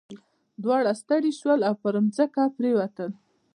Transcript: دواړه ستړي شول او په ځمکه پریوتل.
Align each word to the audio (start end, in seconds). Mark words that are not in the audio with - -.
دواړه 0.63 0.91
ستړي 1.01 1.31
شول 1.39 1.59
او 1.67 1.73
په 1.81 1.87
ځمکه 2.15 2.41
پریوتل. 2.57 3.09